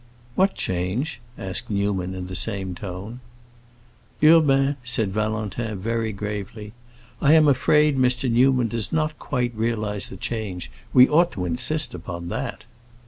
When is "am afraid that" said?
7.33-8.01